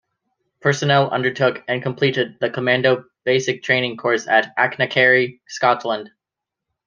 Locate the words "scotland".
5.47-6.09